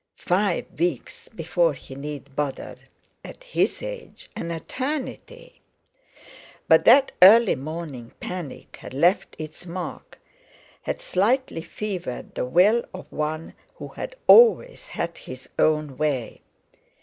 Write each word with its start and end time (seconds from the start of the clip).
Five 0.17 0.65
weeks 0.79 1.27
before 1.27 1.73
he 1.73 1.93
need 1.93 2.35
bother, 2.35 2.73
at 3.23 3.43
his 3.43 3.83
age 3.83 4.31
an 4.35 4.49
eternity! 4.49 5.61
But 6.67 6.85
that 6.85 7.11
early 7.21 7.53
morning 7.55 8.11
panic 8.19 8.77
had 8.77 8.95
left 8.95 9.35
its 9.37 9.67
mark, 9.67 10.17
had 10.81 11.03
slightly 11.03 11.61
fevered 11.61 12.33
the 12.33 12.45
will 12.47 12.83
of 12.95 13.05
one 13.11 13.53
who 13.75 13.89
had 13.89 14.15
always 14.25 14.87
had 14.89 15.19
his 15.19 15.47
own 15.59 15.97
way. 15.97 16.41